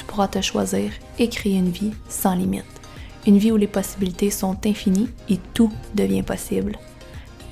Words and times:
tu 0.00 0.06
pourras 0.06 0.28
te 0.28 0.40
choisir 0.40 0.92
et 1.18 1.28
créer 1.28 1.56
une 1.56 1.68
vie 1.68 1.92
sans 2.08 2.34
limite. 2.34 2.64
Une 3.26 3.36
vie 3.36 3.52
où 3.52 3.58
les 3.58 3.66
possibilités 3.66 4.30
sont 4.30 4.56
infinies 4.64 5.10
et 5.28 5.36
tout 5.52 5.70
devient 5.94 6.22
possible. 6.22 6.78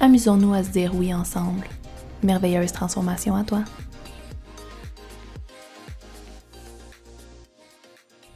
Amusons-nous 0.00 0.54
à 0.54 0.62
se 0.62 0.70
dire 0.70 0.92
oui 0.94 1.12
ensemble. 1.12 1.66
Merveilleuse 2.22 2.72
transformation 2.72 3.36
à 3.36 3.44
toi. 3.44 3.64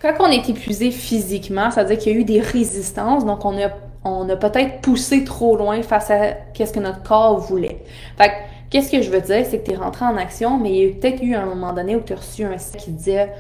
Quand 0.02 0.12
on 0.20 0.26
est 0.26 0.46
épuisé 0.46 0.90
physiquement, 0.90 1.70
ça 1.70 1.82
veut 1.84 1.88
dire 1.88 1.98
qu'il 1.98 2.12
y 2.12 2.16
a 2.16 2.18
eu 2.18 2.24
des 2.24 2.40
résistances, 2.40 3.24
donc 3.24 3.46
on 3.46 3.56
a, 3.62 3.70
on 4.04 4.28
a 4.28 4.36
peut-être 4.36 4.82
poussé 4.82 5.24
trop 5.24 5.56
loin 5.56 5.80
face 5.82 6.10
à 6.10 6.32
qu'est-ce 6.52 6.74
que 6.74 6.80
notre 6.80 7.02
corps 7.02 7.38
voulait. 7.38 7.82
Fait 8.18 8.32
qu'est-ce 8.68 8.90
que 8.90 9.00
je 9.00 9.10
veux 9.10 9.22
dire, 9.22 9.46
c'est 9.48 9.60
que 9.60 9.64
tu 9.64 9.72
es 9.72 9.76
rentré 9.76 10.04
en 10.04 10.18
action, 10.18 10.58
mais 10.58 10.70
il 10.70 10.76
y 10.76 10.90
a 10.90 10.92
peut-être 11.00 11.22
eu 11.22 11.34
un 11.34 11.46
moment 11.46 11.72
donné 11.72 11.96
où 11.96 12.00
tu 12.00 12.12
as 12.12 12.16
reçu 12.16 12.44
un 12.44 12.56
qui 12.56 12.90
disait 12.90 13.32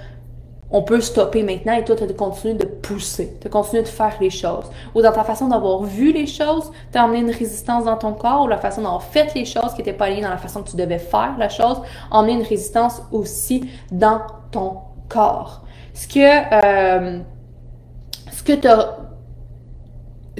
on 0.72 0.82
peut 0.82 1.00
stopper 1.00 1.42
maintenant 1.42 1.74
et 1.74 1.84
toi, 1.84 1.94
tu 1.94 2.02
as 2.02 2.06
de 2.06 2.64
pousser, 2.64 3.38
de 3.42 3.48
continuer 3.48 3.82
de 3.82 3.88
faire 3.88 4.16
les 4.20 4.30
choses. 4.30 4.64
Ou 4.94 5.02
dans 5.02 5.12
ta 5.12 5.22
façon 5.22 5.48
d'avoir 5.48 5.82
vu 5.82 6.12
les 6.12 6.26
choses, 6.26 6.72
tu 6.90 6.98
as 6.98 7.04
emmené 7.04 7.20
une 7.20 7.30
résistance 7.30 7.84
dans 7.84 7.96
ton 7.96 8.14
corps 8.14 8.44
ou 8.44 8.48
la 8.48 8.56
façon 8.56 8.80
d'avoir 8.80 9.02
fait 9.02 9.34
les 9.34 9.44
choses 9.44 9.72
qui 9.72 9.78
n'étaient 9.78 9.92
pas 9.92 10.08
liées 10.08 10.22
dans 10.22 10.30
la 10.30 10.38
façon 10.38 10.62
que 10.62 10.70
tu 10.70 10.76
devais 10.76 10.98
faire 10.98 11.34
la 11.38 11.50
chose, 11.50 11.80
emmener 12.10 12.32
une 12.32 12.42
résistance 12.42 13.02
aussi 13.12 13.70
dans 13.90 14.22
ton 14.50 14.78
corps. 15.08 15.62
Ce 15.94 16.08
que, 16.08 16.18
euh, 16.18 17.20
ce 18.32 18.42
que 18.42 18.52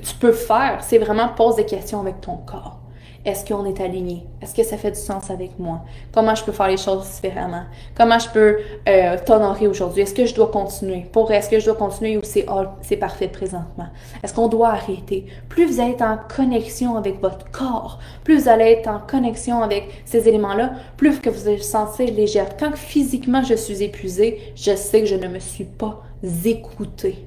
tu 0.00 0.14
peux 0.18 0.32
faire, 0.32 0.78
c'est 0.80 0.98
vraiment 0.98 1.28
poser 1.28 1.64
des 1.64 1.68
questions 1.68 2.00
avec 2.00 2.20
ton 2.22 2.38
corps. 2.38 2.81
Est-ce 3.24 3.44
qu'on 3.44 3.64
est 3.66 3.80
aligné? 3.80 4.26
Est-ce 4.40 4.52
que 4.52 4.64
ça 4.64 4.76
fait 4.76 4.90
du 4.90 4.98
sens 4.98 5.30
avec 5.30 5.56
moi? 5.56 5.82
Comment 6.12 6.34
je 6.34 6.42
peux 6.42 6.50
faire 6.50 6.66
les 6.66 6.76
choses 6.76 7.08
différemment? 7.08 7.62
Comment 7.96 8.18
je 8.18 8.28
peux 8.28 8.58
euh, 8.88 9.16
t'honorer 9.24 9.68
aujourd'hui? 9.68 10.02
Est-ce 10.02 10.14
que 10.14 10.26
je 10.26 10.34
dois 10.34 10.48
continuer? 10.48 11.06
Pour 11.12 11.30
est-ce 11.30 11.48
que 11.48 11.60
je 11.60 11.66
dois 11.66 11.76
continuer 11.76 12.16
ou 12.16 12.22
c'est 12.24 12.96
parfait 12.96 13.28
présentement? 13.28 13.86
Est-ce 14.24 14.34
qu'on 14.34 14.48
doit 14.48 14.70
arrêter? 14.70 15.26
Plus 15.48 15.66
vous 15.66 15.80
être 15.80 16.02
en 16.02 16.18
connexion 16.34 16.96
avec 16.96 17.20
votre 17.20 17.48
corps, 17.52 18.00
plus 18.24 18.42
vous 18.42 18.48
allez 18.48 18.64
être 18.72 18.88
en 18.88 18.98
connexion 18.98 19.62
avec 19.62 20.02
ces 20.04 20.28
éléments-là, 20.28 20.72
plus 20.96 21.20
que 21.20 21.30
vous 21.30 21.46
allez 21.46 21.58
vous 21.58 21.62
sentir 21.62 22.12
légère. 22.12 22.56
Quand 22.56 22.76
physiquement 22.76 23.44
je 23.44 23.54
suis 23.54 23.84
épuisée, 23.84 24.52
je 24.56 24.74
sais 24.74 25.00
que 25.00 25.06
je 25.06 25.14
ne 25.14 25.28
me 25.28 25.38
suis 25.38 25.64
pas 25.64 26.02
écoutée. 26.44 27.24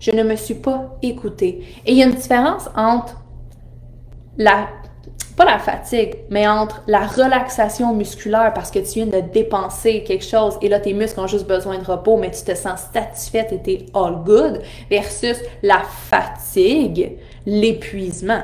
Je 0.00 0.10
ne 0.10 0.22
me 0.22 0.36
suis 0.36 0.54
pas 0.54 0.96
écoutée. 1.02 1.62
Et 1.84 1.92
il 1.92 1.98
y 1.98 2.02
a 2.02 2.06
une 2.06 2.14
différence 2.14 2.70
entre 2.74 3.20
la 4.38 4.68
pas 5.36 5.44
la 5.44 5.58
fatigue, 5.58 6.16
mais 6.30 6.46
entre 6.46 6.82
la 6.86 7.06
relaxation 7.06 7.94
musculaire 7.94 8.52
parce 8.54 8.70
que 8.70 8.78
tu 8.78 9.04
viens 9.04 9.06
de 9.06 9.20
dépenser 9.20 10.04
quelque 10.04 10.24
chose 10.24 10.58
et 10.62 10.68
là 10.68 10.80
tes 10.80 10.92
muscles 10.92 11.20
ont 11.20 11.26
juste 11.26 11.46
besoin 11.46 11.78
de 11.78 11.84
repos, 11.84 12.16
mais 12.16 12.30
tu 12.30 12.42
te 12.42 12.54
sens 12.54 12.80
satisfaite 12.92 13.52
et 13.52 13.58
t'es 13.62 13.86
all 13.94 14.16
good, 14.24 14.62
versus 14.90 15.38
la 15.62 15.80
fatigue, 15.80 17.18
l'épuisement. 17.46 18.42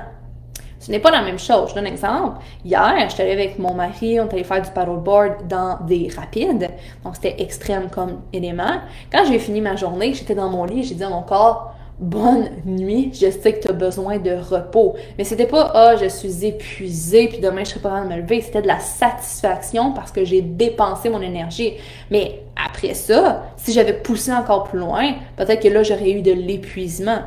Ce 0.80 0.92
n'est 0.92 1.00
pas 1.00 1.10
la 1.10 1.22
même 1.22 1.38
chose. 1.38 1.68
Je 1.70 1.74
donne 1.74 1.86
un 1.86 1.90
exemple. 1.90 2.38
Hier, 2.64 2.94
je 3.08 3.14
suis 3.14 3.22
allée 3.22 3.32
avec 3.32 3.58
mon 3.58 3.74
mari, 3.74 4.18
on 4.20 4.28
est 4.28 4.32
allé 4.32 4.44
faire 4.44 4.62
du 4.62 4.70
paddleboard 4.70 5.46
dans 5.46 5.78
des 5.84 6.08
rapides. 6.16 6.70
Donc, 7.04 7.16
c'était 7.16 7.42
extrême 7.42 7.90
comme 7.90 8.22
élément. 8.32 8.80
Quand 9.12 9.24
j'ai 9.26 9.38
fini 9.38 9.60
ma 9.60 9.76
journée, 9.76 10.14
j'étais 10.14 10.34
dans 10.34 10.48
mon 10.48 10.64
lit, 10.64 10.84
j'ai 10.84 10.94
dit 10.94 11.04
à 11.04 11.10
mon 11.10 11.22
corps, 11.22 11.74
bonne 11.98 12.48
nuit, 12.64 13.10
je 13.12 13.30
sais 13.30 13.54
que 13.54 13.60
tu 13.60 13.68
as 13.68 13.72
besoin 13.72 14.18
de 14.18 14.30
repos. 14.30 14.94
Mais 15.16 15.24
c'était 15.24 15.46
pas 15.46 15.70
ah, 15.74 15.96
je 15.96 16.08
suis 16.08 16.44
épuisée 16.44 17.28
puis 17.28 17.38
demain 17.38 17.64
je 17.64 17.70
serai 17.70 17.80
pas 17.80 17.90
capable 17.90 18.08
de 18.10 18.14
me 18.14 18.20
lever, 18.20 18.40
c'était 18.40 18.62
de 18.62 18.68
la 18.68 18.78
satisfaction 18.78 19.92
parce 19.92 20.12
que 20.12 20.24
j'ai 20.24 20.40
dépensé 20.40 21.08
mon 21.08 21.20
énergie. 21.20 21.74
Mais 22.10 22.42
après 22.56 22.94
ça, 22.94 23.42
si 23.56 23.72
j'avais 23.72 23.94
poussé 23.94 24.32
encore 24.32 24.64
plus 24.64 24.78
loin, 24.78 25.14
peut-être 25.36 25.62
que 25.62 25.68
là 25.68 25.82
j'aurais 25.82 26.10
eu 26.10 26.22
de 26.22 26.32
l'épuisement. 26.32 27.20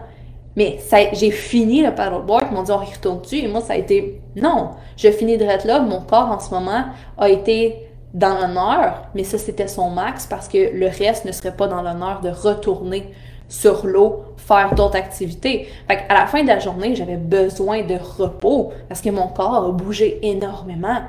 Mais 0.56 0.80
j'ai 1.14 1.32
fini 1.32 1.82
le 1.82 1.96
paddleboard, 1.96 2.48
ils 2.52 2.54
m'ont 2.54 2.64
dit 2.64 2.72
on 2.72 2.82
y 2.82 2.94
retourne 2.94 3.22
dessus 3.22 3.38
et 3.38 3.48
moi 3.48 3.62
ça 3.62 3.74
a 3.74 3.78
été 3.78 4.22
non, 4.36 4.72
je 4.98 5.10
finis 5.10 5.38
de 5.38 5.46
être 5.46 5.66
là, 5.66 5.80
mon 5.80 6.02
corps 6.02 6.30
en 6.30 6.40
ce 6.40 6.50
moment 6.50 6.86
a 7.18 7.30
été 7.30 7.88
dans 8.14 8.38
l'honneur, 8.38 9.04
mais 9.16 9.24
ça 9.24 9.38
c'était 9.38 9.70
son 9.70 9.90
max 9.90 10.28
parce 10.28 10.50
que 10.50 10.74
le 10.74 10.88
reste 10.88 11.24
ne 11.26 11.32
serait 11.32 11.56
pas 11.56 11.68
dans 11.68 11.82
l'honneur 11.82 12.20
de 12.22 12.30
retourner 12.30 13.14
sur 13.52 13.86
l'eau, 13.86 14.24
faire 14.38 14.74
d'autres 14.76 14.96
activités. 14.96 15.68
Fait 15.86 16.06
à 16.08 16.14
la 16.14 16.26
fin 16.26 16.42
de 16.42 16.48
la 16.48 16.60
journée, 16.60 16.96
j'avais 16.96 17.18
besoin 17.18 17.84
de 17.84 17.96
repos 18.18 18.72
parce 18.88 19.02
que 19.02 19.10
mon 19.10 19.28
corps 19.28 19.66
a 19.66 19.72
bougé 19.72 20.20
énormément. 20.26 21.02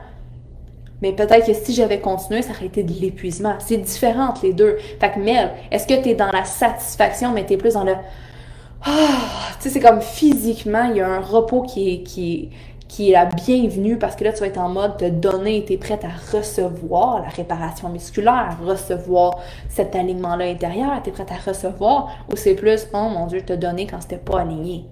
Mais 1.02 1.12
peut-être 1.12 1.46
que 1.46 1.54
si 1.54 1.72
j'avais 1.72 2.00
continué, 2.00 2.42
ça 2.42 2.50
aurait 2.50 2.66
été 2.66 2.82
de 2.82 2.92
l'épuisement. 2.92 3.54
C'est 3.60 3.76
différent 3.76 4.34
les 4.42 4.52
deux. 4.52 4.76
Fait 5.00 5.12
que 5.12 5.20
Mel, 5.20 5.52
est-ce 5.70 5.86
que 5.86 6.02
tu 6.02 6.16
dans 6.16 6.32
la 6.32 6.44
satisfaction, 6.44 7.30
mais 7.30 7.46
tu 7.46 7.56
plus 7.56 7.74
dans 7.74 7.84
le... 7.84 7.94
Ah, 8.84 8.90
tu 9.60 9.68
sais, 9.68 9.70
c'est 9.70 9.80
comme 9.80 10.00
physiquement, 10.00 10.90
il 10.90 10.96
y 10.96 11.00
a 11.00 11.08
un 11.08 11.20
repos 11.20 11.62
qui 11.62 11.94
est, 11.94 12.02
qui, 12.02 12.50
qui 12.92 13.08
est 13.08 13.12
la 13.12 13.24
bienvenue 13.24 13.96
parce 13.96 14.16
que 14.16 14.24
là, 14.24 14.34
tu 14.34 14.40
vas 14.40 14.48
être 14.48 14.60
en 14.60 14.68
mode 14.68 14.98
de 14.98 15.08
donner, 15.08 15.64
tu 15.64 15.72
es 15.72 15.76
prête 15.78 16.04
à 16.04 16.10
recevoir 16.36 17.22
la 17.22 17.28
réparation 17.28 17.88
musculaire, 17.88 18.58
recevoir 18.62 19.38
cet 19.70 19.96
alignement-là 19.96 20.44
intérieur, 20.44 21.02
tu 21.02 21.08
es 21.08 21.12
prête 21.12 21.32
à 21.32 21.36
recevoir, 21.36 22.10
ou 22.30 22.36
c'est 22.36 22.54
plus, 22.54 22.86
oh 22.92 23.08
mon 23.08 23.26
Dieu, 23.28 23.40
te 23.40 23.54
donner 23.54 23.86
quand 23.86 24.02
c'était 24.02 24.18
pas 24.18 24.40
aligné. 24.40 24.84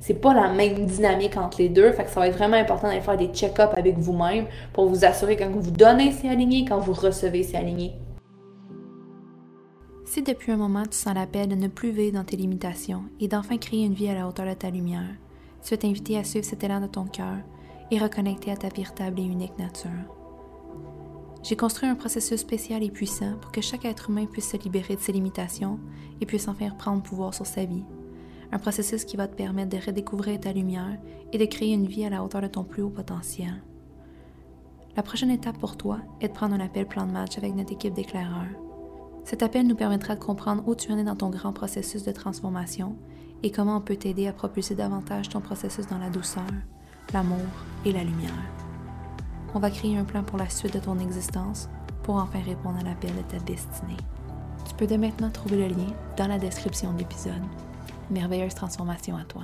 C'est 0.00 0.14
pas 0.14 0.32
la 0.32 0.48
même 0.48 0.86
dynamique 0.86 1.36
entre 1.36 1.58
les 1.60 1.68
deux, 1.68 1.92
fait 1.92 2.04
que 2.04 2.10
ça 2.10 2.20
va 2.20 2.28
être 2.28 2.38
vraiment 2.38 2.56
important 2.56 2.88
d'aller 2.88 3.02
faire 3.02 3.18
des 3.18 3.28
check-ups 3.28 3.76
avec 3.76 3.98
vous-même 3.98 4.46
pour 4.72 4.86
vous 4.86 5.04
assurer 5.04 5.36
quand 5.36 5.50
vous 5.50 5.70
donnez, 5.70 6.12
c'est 6.12 6.30
aligné, 6.30 6.64
quand 6.64 6.78
vous 6.78 6.94
recevez, 6.94 7.42
c'est 7.42 7.58
aligné. 7.58 7.92
Si 10.06 10.22
depuis 10.22 10.52
un 10.52 10.56
moment 10.56 10.84
tu 10.84 10.96
sens 10.96 11.14
l'appel 11.14 11.48
de 11.48 11.54
ne 11.54 11.68
plus 11.68 11.90
vivre 11.90 12.14
dans 12.16 12.24
tes 12.24 12.36
limitations 12.36 13.02
et 13.20 13.28
d'enfin 13.28 13.58
créer 13.58 13.84
une 13.84 13.92
vie 13.92 14.08
à 14.08 14.14
la 14.14 14.26
hauteur 14.26 14.46
de 14.46 14.54
ta 14.54 14.70
lumière, 14.70 15.16
tu 15.66 15.74
veux 15.74 15.78
t'inviter 15.78 16.16
à 16.16 16.22
suivre 16.22 16.44
cet 16.44 16.62
élan 16.62 16.80
de 16.80 16.86
ton 16.86 17.06
cœur 17.06 17.38
et 17.90 17.98
reconnecter 17.98 18.52
à 18.52 18.56
ta 18.56 18.68
véritable 18.68 19.18
et 19.18 19.24
unique 19.24 19.58
nature. 19.58 19.90
J'ai 21.42 21.56
construit 21.56 21.88
un 21.88 21.96
processus 21.96 22.40
spécial 22.40 22.84
et 22.84 22.90
puissant 22.90 23.36
pour 23.40 23.50
que 23.50 23.60
chaque 23.60 23.84
être 23.84 24.08
humain 24.08 24.26
puisse 24.26 24.50
se 24.50 24.56
libérer 24.56 24.94
de 24.94 25.00
ses 25.00 25.10
limitations 25.10 25.80
et 26.20 26.26
puisse 26.26 26.46
enfin 26.46 26.70
prendre 26.70 27.02
pouvoir 27.02 27.34
sur 27.34 27.46
sa 27.46 27.64
vie. 27.64 27.82
Un 28.52 28.60
processus 28.60 29.04
qui 29.04 29.16
va 29.16 29.26
te 29.26 29.34
permettre 29.34 29.76
de 29.76 29.84
redécouvrir 29.84 30.38
ta 30.38 30.52
lumière 30.52 30.98
et 31.32 31.38
de 31.38 31.44
créer 31.44 31.72
une 31.72 31.86
vie 31.86 32.04
à 32.04 32.10
la 32.10 32.22
hauteur 32.22 32.42
de 32.42 32.46
ton 32.46 32.62
plus 32.62 32.82
haut 32.82 32.90
potentiel. 32.90 33.60
La 34.96 35.02
prochaine 35.02 35.32
étape 35.32 35.58
pour 35.58 35.76
toi 35.76 35.98
est 36.20 36.28
de 36.28 36.32
prendre 36.32 36.54
un 36.54 36.60
appel 36.60 36.86
plan 36.86 37.08
de 37.08 37.12
match 37.12 37.38
avec 37.38 37.56
notre 37.56 37.72
équipe 37.72 37.94
d'éclaireurs. 37.94 38.54
Cet 39.24 39.42
appel 39.42 39.66
nous 39.66 39.74
permettra 39.74 40.14
de 40.14 40.24
comprendre 40.24 40.62
où 40.68 40.76
tu 40.76 40.92
en 40.92 40.98
es 40.98 41.04
dans 41.04 41.16
ton 41.16 41.30
grand 41.30 41.52
processus 41.52 42.04
de 42.04 42.12
transformation 42.12 42.96
et 43.42 43.50
comment 43.50 43.76
on 43.76 43.80
peut 43.80 43.96
t'aider 43.96 44.26
à 44.26 44.32
propulser 44.32 44.74
davantage 44.74 45.28
ton 45.28 45.40
processus 45.40 45.86
dans 45.86 45.98
la 45.98 46.10
douceur, 46.10 46.42
l'amour 47.12 47.38
et 47.84 47.92
la 47.92 48.04
lumière? 48.04 48.32
On 49.54 49.58
va 49.58 49.70
créer 49.70 49.96
un 49.96 50.04
plan 50.04 50.22
pour 50.22 50.38
la 50.38 50.48
suite 50.48 50.74
de 50.74 50.78
ton 50.78 50.98
existence 50.98 51.68
pour 52.02 52.16
enfin 52.16 52.40
répondre 52.40 52.78
à 52.78 52.84
l'appel 52.84 53.14
de 53.14 53.22
ta 53.22 53.38
destinée. 53.38 53.96
Tu 54.68 54.74
peux 54.74 54.86
dès 54.86 54.98
maintenant 54.98 55.30
trouver 55.30 55.56
le 55.56 55.74
lien 55.74 55.92
dans 56.16 56.28
la 56.28 56.38
description 56.38 56.92
de 56.92 56.98
l'épisode. 56.98 57.42
Merveilleuse 58.10 58.54
transformation 58.54 59.16
à 59.16 59.24
toi. 59.24 59.42